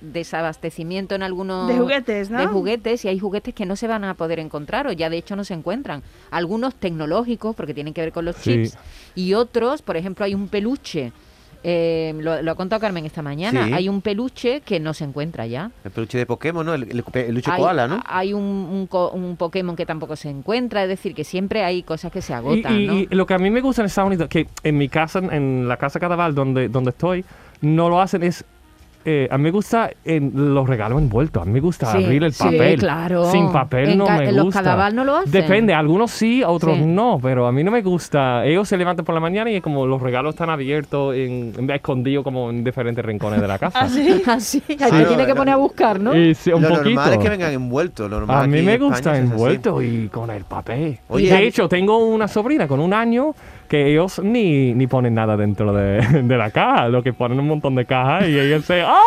[0.00, 2.38] desabastecimiento en algunos De juguetes, ¿no?
[2.38, 5.18] de juguetes y hay juguetes que no se van a poder encontrar o ya de
[5.18, 6.02] hecho no se encuentran.
[6.30, 8.52] Algunos tecnológicos porque tienen que ver con los Sí.
[8.64, 8.78] chips
[9.14, 11.12] y otros, por ejemplo, hay un peluche
[11.62, 13.66] Eh, lo, lo ha contado Carmen esta mañana.
[13.66, 13.72] Sí.
[13.74, 15.70] Hay un peluche que no se encuentra ya.
[15.84, 16.72] El peluche de Pokémon, ¿no?
[16.74, 18.02] El, el, el peluche hay, koala, ¿no?
[18.06, 20.82] Hay un, un, co- un Pokémon que tampoco se encuentra.
[20.82, 22.94] Es decir, que siempre hay cosas que se Y, agotan, y- ¿no?
[22.98, 25.68] y lo que a mí me gusta en Estados Unidos, que en mi casa, en
[25.68, 27.24] la casa Cadaval, donde, donde estoy,
[27.60, 28.44] no lo hacen, es...
[29.04, 31.42] eh, a mí me gusta en los regalos envueltos.
[31.42, 32.78] A mí me gusta Sí, abrir el sí, papel.
[32.78, 33.30] claro.
[33.30, 34.62] Sin papel En no me en los gusta.
[34.62, 35.30] Cadaval no lo hacen.
[35.32, 36.84] Depende, algunos sí, otros Sí.
[36.84, 38.44] no, pero a mí no me gusta.
[38.44, 41.70] Ellos se levantan por la mañana y es como los regalos están abiertos, en, en-
[41.70, 43.80] escondidos como en diferentes rincones de la casa.
[43.80, 44.22] Así.
[44.26, 46.14] Así, Sí, no, tiene que poner a buscar, ¿no?
[46.16, 46.84] Y sí, un lo poquito.
[46.90, 48.10] normal es que vengan envueltos.
[48.10, 50.98] lo normal A mí me gusta envuelto y con el papel.
[51.08, 53.34] Oye, de hecho, tengo una sobrina con un año
[53.70, 57.46] que ellos ni, ni ponen nada dentro de, de la caja, lo que ponen un
[57.46, 58.98] montón de cajas y ella dice, ¡ah,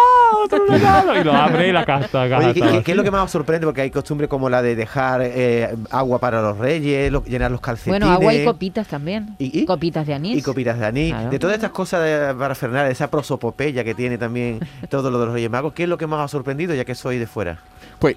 [0.41, 1.19] otro regalo!
[1.19, 3.11] Y lo abre y la caja, caja Oye, ¿qué, está qué- qué es lo que
[3.11, 3.67] más os sorprende?
[3.67, 7.59] Porque hay costumbre como la de dejar eh, agua para los reyes, lo- llenar los
[7.59, 7.99] calcetines.
[7.99, 9.35] Bueno, agua y copitas también.
[9.37, 9.65] ¿Y- y?
[9.65, 10.37] Copitas de anís.
[10.37, 11.11] y copitas de anís.
[11.13, 11.29] Claro.
[11.29, 15.25] De todas estas cosas de, para Fernández, esa prosopopeya que tiene también todo lo de
[15.25, 17.27] los Reyes Magos, ¿qué es lo que más os ha sorprendido ya que soy de
[17.27, 17.57] fuera?
[17.99, 18.15] Pues,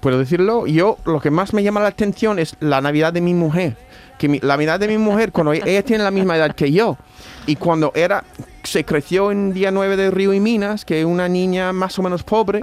[0.00, 3.34] puedo decirlo, yo lo que más me llama la atención es la Navidad de mi
[3.34, 3.74] mujer.
[4.18, 6.70] Que mi- la Navidad de mi mujer, cuando e- ella tiene la misma edad que
[6.72, 6.96] yo,
[7.46, 8.24] y cuando era,
[8.64, 12.02] se creció en día 9 de Río y Minas, que es una niña más o
[12.02, 12.60] menos pobre,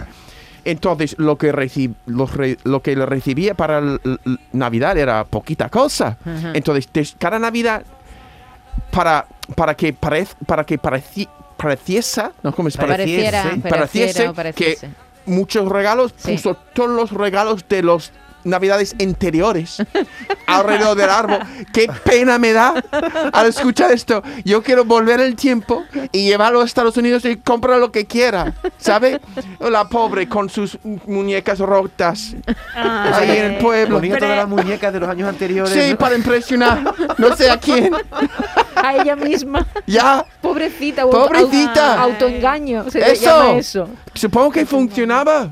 [0.66, 4.18] entonces lo que, reci- los re- lo que le recibía para l- l-
[4.52, 6.18] Navidad era poquita cosa.
[6.26, 6.52] Ajá.
[6.54, 7.84] Entonces, des- cada Navidad,
[8.92, 12.78] para, para que, parez, para que pareci- pareciese, no, ¿cómo es?
[12.78, 14.90] Pareciera, Pareciese, pareciera, pareciese pareciese.
[15.26, 16.34] muchos regalos, Sí.
[16.34, 18.12] puso todos los regalos de los
[18.46, 19.78] navidades anteriores
[20.48, 21.40] alrededor del árbol.
[21.74, 22.74] Qué pena me da
[23.34, 24.24] al escuchar esto.
[24.44, 28.54] Yo quiero volver el tiempo y llevarlo a Estados Unidos y comprar lo que quiera,
[28.78, 29.20] ¿sabe?
[29.60, 32.36] La pobre con sus muñecas rotas
[32.76, 33.98] Ah, ahí en el pueblo.
[33.98, 35.74] Ponía todas las muñecas de los años anteriores.
[35.74, 35.98] Sí, ¿no?
[35.98, 36.94] para impresionar.
[37.18, 37.94] No sé a quién.
[38.76, 39.66] A ella misma.
[39.88, 41.04] Ya, Pobrecita.
[41.08, 42.02] Pobrecita.
[42.02, 42.90] auto- autoengaño.
[42.90, 43.24] Se Eso.
[43.26, 43.90] llama eso.
[44.14, 45.50] supongo que funcionaba.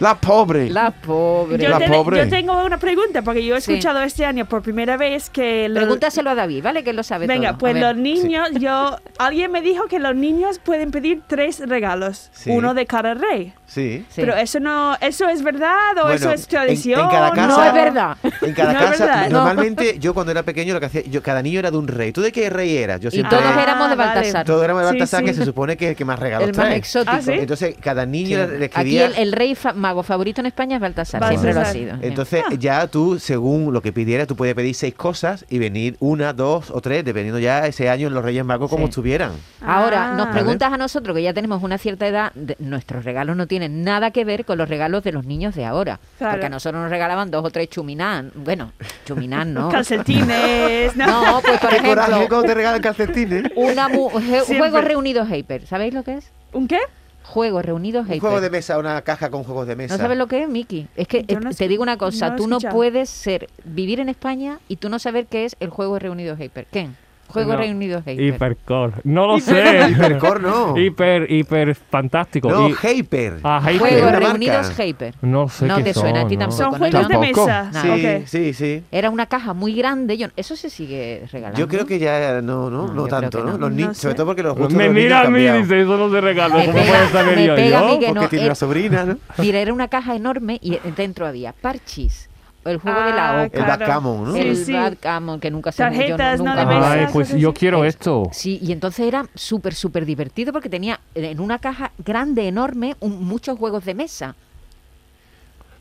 [0.00, 0.70] La pobre.
[0.70, 1.62] La pobre.
[1.62, 2.18] Yo, La pobre.
[2.24, 3.72] yo tengo una pregunta, porque yo he Sí.
[3.72, 5.68] escuchado este año por primera vez que...
[5.68, 6.82] los- Pregúntaselo a David, ¿vale?
[6.82, 7.58] Que él lo sabe Venga, todo.
[7.58, 8.96] Pues los niños, yo...
[9.18, 12.50] Alguien me dijo que los niños pueden pedir tres regalos, Sí.
[12.50, 13.52] uno de cada rey.
[13.66, 14.04] Sí.
[14.08, 14.16] Sí.
[14.16, 14.96] Pero eso no...
[15.00, 17.00] ¿Eso es verdad o Bueno, eso es en- tradición?
[17.00, 18.16] en cada casa- No es verdad.
[18.42, 19.36] En cada No casa, verdad, no.
[19.38, 22.12] normalmente yo cuando era pequeño lo que hacía, yo, cada niño era de un rey.
[22.12, 23.00] ¿Tú de qué rey eras?
[23.00, 24.14] Yo Y siempre todos Ah, éramos de vale.
[24.14, 24.44] Baltasar.
[24.46, 25.26] Todos éramos de Baltasar, sí.
[25.26, 26.76] que se supone que es el que más regalos El más trae.
[26.76, 27.16] exótico.
[27.16, 27.32] Ah, ¿sí?
[27.32, 28.52] Entonces, cada niño Sí.
[28.58, 29.06] le Aquí escribía...
[29.06, 31.20] el, el rey mago favorito en España es Baltasar.
[31.20, 31.42] Baltasar.
[31.42, 32.08] Siempre lo ha sido.
[32.08, 36.32] Entonces, ya tú, según lo que pidieras, tú puedes pedir seis cosas y venir una,
[36.32, 38.88] dos o tres, dependiendo ya ese año en los Reyes Magos como Sí.
[38.90, 39.32] estuvieran.
[39.60, 40.14] Ahora, Ah.
[40.16, 43.84] nos preguntas a nosotros, que ya tenemos una cierta edad, de- nuestros regalos no tienen
[43.84, 46.00] nada que ver con los regalos de los niños de ahora.
[46.16, 46.32] Claro.
[46.32, 48.32] Porque a nosotros nos regalaban dos o tres chuminán.
[48.34, 48.72] Bueno,
[49.04, 49.68] chuminán no.
[50.18, 51.06] Calcetines, ¿no?
[51.06, 53.44] No, pues por Qué coraje ejemplo, cuando te regalan calcetines.
[53.54, 54.58] una mu- je- Siempre.
[54.58, 55.66] Juegos Reunidos Hyper.
[55.66, 56.30] ¿Sabéis lo que es?
[56.52, 56.78] ¿Un qué?
[57.24, 59.96] Juegos Reunidos Un juego de mesa, una caja con juegos de mesa.
[59.96, 60.88] ¿No sabes lo que es, Miki?
[60.94, 64.76] Es que te digo una cosa, no tú no puedes ser vivir en España y
[64.76, 66.66] tú no saber qué es el Juego Reunidos Hyper.
[66.70, 66.90] ¿Qué?
[67.28, 68.20] Juegos No, Reunidos Hyper.
[68.20, 68.92] Hipercore.
[69.04, 69.88] No lo sé.
[69.90, 70.76] Hipercore no.
[70.76, 72.50] Hiper, hiper fantástico.
[72.50, 73.40] No, Y- Hyper.
[73.42, 73.78] Ah, Hyper.
[73.78, 74.28] Juegos una marca.
[74.28, 75.14] Reunidos Hyper.
[75.22, 76.56] No sé No qué te suena a ti son, ¿no?
[76.56, 76.56] tampoco.
[76.56, 76.78] Son ¿no?
[76.78, 77.70] juegos de mesa.
[77.82, 77.88] Sí,
[78.20, 78.26] Ok.
[78.26, 78.82] sí, sí.
[78.92, 80.16] Era una caja muy grande.
[80.16, 81.58] Yo, eso se sigue regalando.
[81.58, 83.44] Yo creo que ya no, no, No, no tanto, ¿no?
[83.44, 83.50] no.
[83.52, 85.40] Los No niños, sobre todo porque los gustos Me de los niños mira a mí
[85.58, 86.54] y dice, eso no se regala.
[86.64, 87.54] ¿Cómo puedo saber me yo?
[87.56, 87.98] pega a mí yo?
[88.00, 89.18] que Porque no, tiene era- una sobrina, ¿no?
[89.38, 92.28] Mira, era una caja enorme y dentro había parchis,
[92.64, 94.32] el juego de la Ah, oca, El backgammon, ¿no?
[94.32, 94.72] Sí, el sí.
[94.72, 96.92] backgammon, que nunca se yo Tarjetas, no nunca me- mesa.
[96.92, 98.24] Ay, pues yo quiero Es- esto.
[98.32, 103.24] Sí, y entonces era súper, súper divertido porque tenía en una caja grande, enorme, un-
[103.24, 104.34] muchos juegos de mesa.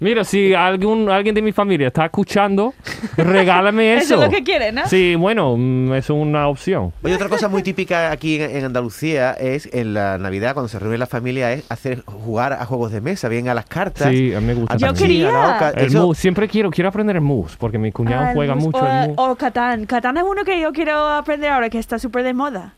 [0.03, 2.73] Mira, si algún, alguien de mi familia está escuchando,
[3.17, 4.23] regálame Eso eso.
[4.25, 4.87] es lo que quieren, ¿no?
[4.87, 6.93] Sí, bueno, mm, es una opción.
[7.03, 10.77] Oye, otra cosa muy típica aquí en, en Andalucía es en la Navidad, cuando se
[10.79, 14.09] reúne la familia, es hacer jugar a juegos de mesa, bien a las cartas.
[14.09, 15.07] Sí, a mí me gusta Yo también.
[15.07, 15.69] Quería- oca.
[15.75, 18.55] El Eso- mus, siempre quiero, quiero aprender el mus, porque mi cuñado Ah, el juega
[18.55, 19.17] mus- mucho el mus.
[19.17, 19.85] o, o Catán.
[19.85, 22.73] Catán es uno que yo quiero aprender ahora, que está súper de moda.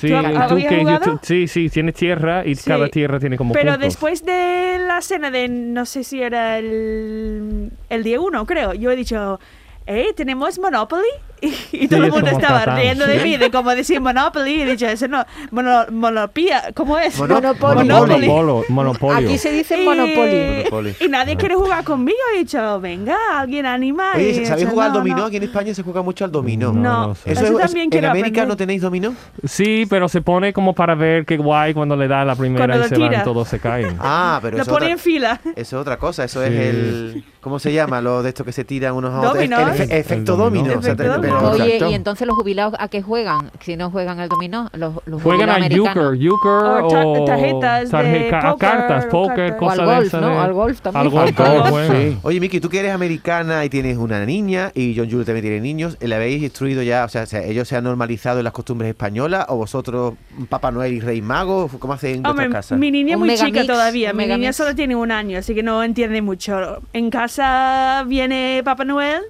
[0.00, 0.08] Sí,
[0.48, 2.64] ¿Tú que sí, sí, tiene tierra y Sí.
[2.70, 3.80] cada tierra tiene como Pero puntos.
[3.86, 8.90] después de la cena de, no sé si era el, el día uno, creo, yo
[8.90, 9.38] he dicho,
[9.86, 11.04] eh, ¿tenemos Monopoly?
[11.40, 13.24] Y, y todo Sí, el mundo es como estaba Catán, riendo de sí.
[13.24, 14.54] mí, de cómo decir Monopoly.
[14.54, 17.18] Y he dicho, eso no, mono, monopía, ¿cómo es?
[17.18, 17.88] Mono- Monopoly.
[17.88, 18.26] Monopoly.
[18.26, 19.28] Monopolo- monopolio.
[19.28, 20.56] Aquí se dice Y- Monopoly.
[20.70, 20.94] Monopoly.
[21.00, 22.16] Y nadie quiere jugar conmigo.
[22.34, 24.12] He dicho, venga, alguien anima.
[24.16, 25.16] y Oye, ¿sabéis dicho, jugar al "No, dominó?
[25.18, 25.24] no".
[25.26, 26.72] Aquí en España se juega mucho al dominó.
[26.72, 27.32] No, No, no sé.
[27.32, 28.48] Eso Eso es- también ¿En América aprender.
[28.48, 29.14] no tenéis dominó?
[29.44, 32.86] Sí, pero se pone como para ver qué guay cuando le da la primera Cuando
[32.86, 33.96] y se van todos se caen.
[34.00, 35.40] Ah, pero Lo eso, pone otra, en fila.
[35.54, 36.24] eso es otra cosa.
[36.24, 37.24] Eso es el...
[37.40, 38.00] ¿Cómo se llama?
[38.00, 39.36] Lo de esto que se tiran unos a otros.
[39.44, 39.52] El,
[39.92, 40.80] efecto dominó.
[41.26, 41.90] Pero- Oye, Exacto.
[41.90, 43.50] ¿y entonces los jubilados a qué juegan?
[43.60, 47.84] Si no juegan al dominó, los, los Juegan a euchre, euchre O tar- o tarjetas
[47.84, 50.28] de tarjeta- póker, cartas, póker, cosas al de golf, esas ¿no?
[50.30, 51.02] de- Al golf también.
[51.04, 51.94] Al golf, Al golf, golf, bueno.
[51.94, 52.18] sí.
[52.22, 55.60] Oye, Miki, tú que eres americana y tienes una niña y John Jules también tiene
[55.60, 57.04] niños, ¿le habéis instruido ya?
[57.04, 60.14] O sea, ¿se- ¿ellos se han normalizado en las costumbres españolas o vosotros,
[60.48, 61.68] Papá Noel y Rey Mago?
[61.78, 62.78] ¿Cómo hacen en Hombre, vuestras casas?
[62.78, 64.12] mi niña es muy chica todavía.
[64.12, 66.80] Mi niña solo tiene un año, así que no entiende mucho.
[66.92, 69.22] En casa viene Papá Noel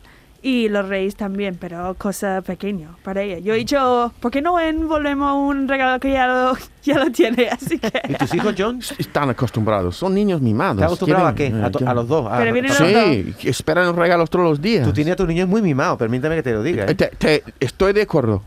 [0.42, 3.38] y los reyes también, pero cosa pequeña para ella.
[3.38, 7.49] Yo he dicho, ¿por qué no envolvemos un regalo que ya lo, ya lo tiene?
[7.49, 7.90] Así que...
[8.09, 8.81] ¿Y tus hijos, John?
[8.99, 10.77] Están acostumbrados, son niños mimados.
[10.77, 11.51] ¿Estás acostumbrado a qué?
[11.51, 12.27] quieren, A, eh, a los dos.
[12.31, 14.87] a- Pero vienen a- los Sí, que esperan regalos todos los días.
[14.87, 16.85] Tú tienes a tus niños muy mimados, permítame que te lo diga.
[16.85, 16.90] ¿eh?
[16.90, 18.42] Eh, te- te- estoy de acuerdo,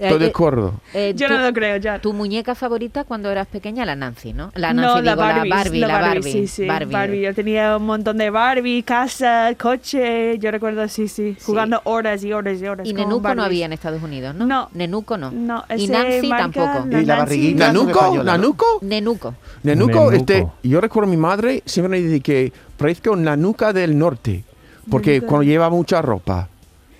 [0.00, 0.74] estoy de Eh, acuerdo.
[0.94, 1.98] eh, Yo tú- no lo creo ya.
[2.00, 4.50] Tu muñeca favorita cuando eras pequeña, la Nancy, ¿no?
[4.54, 6.22] La no, Nancy, la digo, Barbie, la Barbie, la Barbie.
[6.32, 6.92] sí, sí, Barbie.
[6.92, 7.20] Barbie.
[7.22, 10.38] Yo tenía un montón de Barbie, casa, coche.
[10.38, 11.44] Yo recuerdo, sí, sí, Sí.
[11.44, 12.86] jugando horas y horas y horas.
[12.86, 14.46] Y Nenuco no había en Estados Unidos, ¿no?
[14.46, 14.68] No.
[14.74, 15.30] Nenuco no.
[15.30, 16.88] No, y Nancy marca tampoco.
[16.88, 17.18] Y la Nancy.
[17.18, 17.66] barriguita.
[17.66, 18.88] Nanuco, Nanuco, ¿no?
[18.88, 19.34] Nenuco.
[19.62, 20.12] Nanuco, Nenuco.
[20.12, 24.44] este, yo recuerdo a mi madre siempre me dice que parezco Nanuca del norte,
[24.90, 26.48] porque cuando lleva mucha ropa.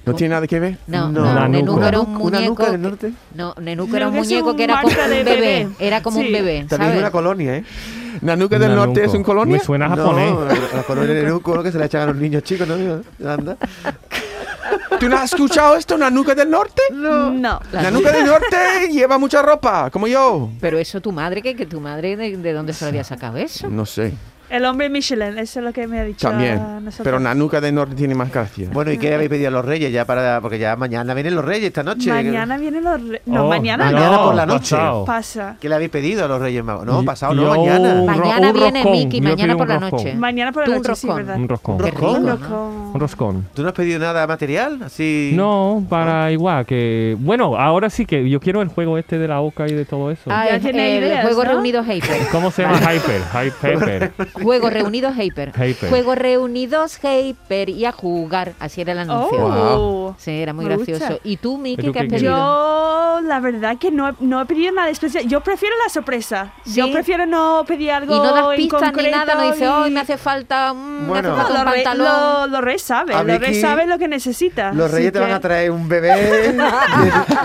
[0.07, 0.79] ¿No tiene nada que ver?
[0.87, 1.21] No, No.
[1.21, 1.49] no, Nanuco.
[1.51, 2.49] Nenuco era un ¿Una muñeco.
[2.49, 3.13] nuca del que- norte?
[3.35, 5.25] No, Nenuco era un muñeco un que era como un bebé.
[5.25, 5.69] bebé.
[5.79, 6.33] Era como un Sí.
[6.33, 6.99] bebé, También es ¿sabes?
[7.01, 7.65] una colonia, ¿eh?
[8.23, 9.57] ¿Nanuca del norte es un colonia?
[9.59, 10.33] Me suena japonés.
[10.33, 11.63] No, la, la colonia de Nenuco, ¿no?
[11.63, 12.75] que se la echan a los niños chicos, ¿no?
[13.31, 13.57] Anda.
[14.99, 16.83] ¿Tú no has escuchado esto, Nanuca del norte?
[16.93, 17.31] No.
[17.73, 18.57] La- Nanuca del norte
[18.91, 20.51] lleva mucha ropa, como yo.
[20.61, 23.37] Pero eso tu madre, que, que tu madre, ¿de, de dónde se lo había sacado
[23.39, 23.69] eso?
[23.71, 24.13] No sé,
[24.51, 26.57] El hombre Michelin, eso es lo que me ha dicho también.
[26.85, 27.05] nosotros.
[27.05, 28.69] Pero Nanuca del norte tiene más gracia.
[28.73, 30.41] Bueno, ¿y qué habéis pedido a los reyes ya para...?
[30.41, 32.11] Porque ya mañana vienen los reyes esta noche.
[32.11, 33.01] Mañana vienen los...
[33.09, 34.25] re- No, Oh, mañana Mañana no.
[34.25, 34.75] por la noche.
[34.77, 35.05] pasado.
[35.05, 35.57] Pasa.
[35.61, 36.85] ¿Qué le habéis pedido a los reyes magos?
[36.85, 38.03] No, pasado, no, mañana.
[38.05, 40.15] Mañana viene Yo mañana por la noche.
[40.15, 41.07] Mañana por la noche, sí.
[41.07, 41.37] ¿verdad?
[41.37, 41.75] Un roscón.
[41.77, 42.31] Un ¿no?
[42.37, 42.91] roscón.
[42.95, 43.47] Un roscón.
[43.55, 44.83] ¿Tú no has pedido nada material?
[44.83, 45.33] Así...
[45.35, 47.17] No, para igual que...
[47.21, 50.11] Bueno, ahora sí que yo quiero el juego este de la oca y de todo
[50.11, 50.23] eso.
[50.29, 51.51] Ah, Ya tiene el ideas, Juego ¿no?
[51.53, 52.27] Reunidos Hyper.
[52.33, 52.79] ¿Cómo se llama?
[52.93, 53.23] Hyper.
[53.33, 54.13] Hyper.
[54.43, 55.51] Juego Reunidos Hyper.
[55.55, 55.89] Hyper.
[55.91, 58.53] Juego Reunidos Hyper y a jugar.
[58.59, 59.39] Así era el anuncio.
[59.45, 60.15] Oh.
[60.19, 61.05] Sí, era muy Me gracioso.
[61.07, 61.21] gusta.
[61.25, 62.37] ¿Y tú, Miki, ¿Pero qué has pedido?
[62.37, 65.27] Yo, la verdad que no, he- no he pedido nada especial.
[65.29, 66.53] Yo prefiero la sorpresa.
[66.67, 69.91] Yo prefiero no pedir algo Y no das en pistas ni nada, no dices, hoy
[69.91, 71.33] me hace falta, mm, me Bueno.
[71.33, 72.07] hace falta Los un reyes pantalón.
[72.07, 74.73] lo, lo A los Vicky, reyes saben lo que necesita.
[74.73, 76.53] Los reyes te van a traer un bebé de,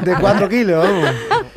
[0.01, 0.86] de cuatro kilos.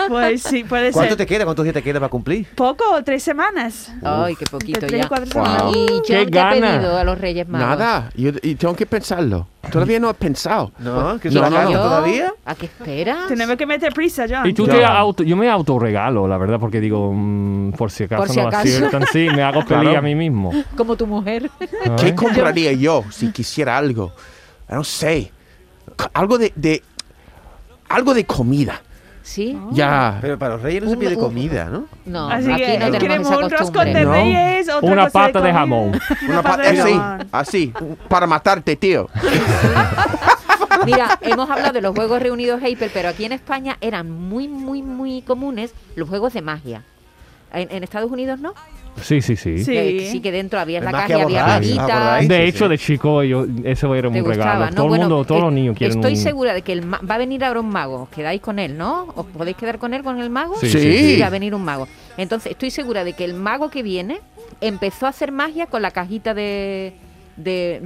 [0.09, 1.19] Pues sí, puede ¿Cuánto ser.
[1.19, 1.45] te queda?
[1.45, 2.47] ¿Cuántos días te queda para cumplir?
[2.55, 3.93] Poco, tres semanas.
[4.03, 5.09] Ay, qué poquito tres ya.
[5.33, 5.87] Cuatro ¿Y.
[5.87, 5.87] Wow.
[5.89, 6.73] John ¡Qué ha gana!
[6.79, 7.69] pedido a los Reyes Magos?
[7.69, 9.47] Nada, yo, y tengo que pensarlo.
[9.71, 10.73] Todavía no he pensado.
[10.79, 11.19] ¿No?
[11.21, 12.33] ¿Que No, se la todavía?
[12.45, 13.29] ¿A qué esperas?
[13.29, 14.47] Tenemos que meter prisa, John.
[14.49, 14.73] Y tú Ya.
[14.73, 18.41] te auto, yo me autorregalo, la verdad, porque digo, mm, por si acaso Por si
[18.41, 18.63] no acaso.
[18.63, 19.99] aciertan, sí, me hago feliz Claro.
[19.99, 20.53] a mí mismo.
[20.77, 21.51] Como tu mujer.
[21.99, 22.15] ¿Qué ¿Eh?
[22.15, 24.13] compraría yo si quisiera algo?
[24.71, 25.33] No sé.
[25.99, 26.83] C- Algo de, de-
[27.89, 28.81] algo de comida.
[29.29, 29.59] ¿Sí?
[29.73, 30.17] Ya.
[30.23, 31.85] Pero para los reyes no se pide un- comida, ¿no?
[32.07, 33.93] No, Así aquí que no tenemos esa un costumbre.
[33.95, 34.13] de No.
[34.13, 36.01] reyes, otra Una cosa pata de jamón.
[36.29, 37.29] Una pata pa- de así, jamón.
[37.31, 37.73] así,
[38.09, 39.07] para matarte, tío.
[40.87, 44.83] Mira, hemos hablado de los juegos reunidos Hyper, pero aquí en España eran muy, muy,
[44.83, 46.83] muy comunes los juegos de magia.
[47.53, 48.55] En, en Estados Unidos no.
[49.03, 49.59] Sí, sí, sí.
[49.65, 49.73] Sí.
[49.73, 51.79] Que sí que dentro había la caja, había borrada, varitas.
[51.91, 52.29] ¿acordáis?
[52.29, 52.71] De hecho, sí.
[52.71, 54.67] de chico, yo, eso era ¿Te un gustaba, regalo.
[54.71, 54.75] no?
[54.77, 56.19] Todo el Bueno, mundo, todos eh, los niños quieren Estoy un...
[56.19, 58.03] segura de que el ma- va a venir ahora un mago.
[58.03, 59.13] ¿Os quedáis con él, no?
[59.17, 60.57] ¿Os podéis quedar con él, con el mago?
[60.61, 60.79] Sí, sí,
[61.15, 61.21] sí.
[61.21, 61.87] va a venir un mago.
[62.17, 64.21] Entonces, estoy segura de que el mago que viene
[64.61, 66.93] empezó a hacer magia con la cajita de...
[67.37, 67.81] de,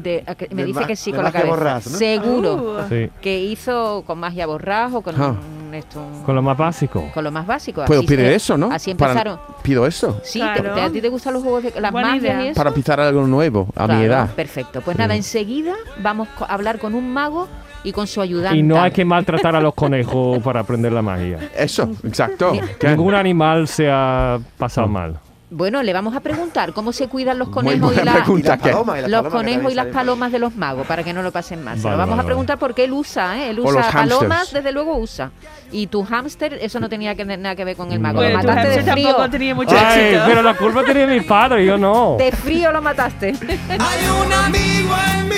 [0.51, 1.51] me De dice que sí, con la cabeza.
[1.51, 1.99] borrás, ¿no?
[1.99, 2.55] Seguro.
[2.55, 2.89] Uh.
[2.89, 5.37] Sí, Que hizo con magia borrás o con Ah.
[5.73, 7.11] Un- esto, un- con lo más básico.
[7.15, 7.85] con lo más básico.
[7.85, 8.71] Puedo Así pedir se- eso, ¿no?
[8.73, 9.41] Así Para- empezaron.
[9.63, 10.21] pido eso.
[10.23, 10.75] Sí, Claro.
[10.75, 12.45] te- ¿a ti te gustan los juegos de las Buena magias idea.
[12.45, 12.59] y eso?
[12.59, 14.31] Para empezar algo nuevo a mi edad.
[14.35, 14.81] Perfecto.
[14.83, 17.49] Pues nada, enseguida vamos a hablar con un mago
[17.85, 18.59] y con su ayudante.
[18.59, 21.39] Y no hay que maltratar a los conejos para aprender la magia.
[21.57, 22.53] Eso, exacto.
[22.83, 25.19] Ningún animal se ha pasado mal.
[25.55, 28.47] Bueno, le vamos a preguntar cómo se cuidan los conejos y, la- pregunta.
[28.47, 31.13] Y las palomas, y las los conejos y las palomas de los magos para que
[31.13, 31.77] no lo pasen mal.
[31.77, 33.51] Se Vale, lo vamos vale, a preguntar porque él usa, ¿eh?
[33.51, 35.31] Él usa palomas, desde luego usa.
[35.71, 38.17] Y tu hámster, eso no tenía que, nada que ver con el mago.
[38.17, 39.07] Bueno, lo tu mataste de frío.
[39.09, 40.25] tampoco tenía mucho Ay, éxito.
[40.27, 42.17] pero la culpa tenía mi padre, yo no.
[42.19, 43.35] De frío lo mataste.
[43.69, 45.35] Hay un amigo en mí.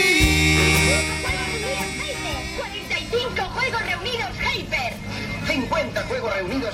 [2.57, 4.92] 45 juegos reunidos Hyper.
[5.48, 6.73] 50 juegos reunidos